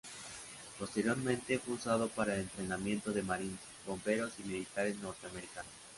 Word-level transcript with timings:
Posteriormente 0.79 1.59
fue 1.59 1.75
usado 1.75 2.07
para 2.09 2.33
el 2.33 2.39
entrenamiento 2.41 3.11
de 3.13 3.21
marines, 3.21 3.59
bomberos 3.85 4.33
y 4.39 4.43
militares 4.47 4.95
norteamericanos. 4.99 5.69